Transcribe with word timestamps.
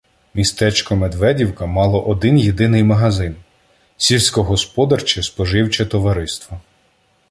Містечко 0.33 0.95
Медведівка 0.95 1.65
мало 1.65 2.01
один-єдиний 2.07 2.83
магазин— 2.83 3.35
"Сільськогосподарче 3.97 5.23
споживче 5.23 5.85
товариство". 5.85 6.61